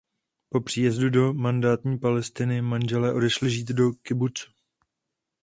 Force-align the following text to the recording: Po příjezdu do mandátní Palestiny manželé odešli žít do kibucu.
Po 0.49 0.61
příjezdu 0.61 1.09
do 1.09 1.33
mandátní 1.33 1.97
Palestiny 1.99 2.61
manželé 2.61 3.13
odešli 3.13 3.49
žít 3.51 3.67
do 3.67 3.91
kibucu. 4.01 4.51